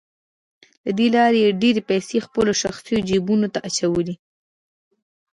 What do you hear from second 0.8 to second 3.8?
له دې لارې یې ډېرې پیسې خپلو شخصي جیبونو ته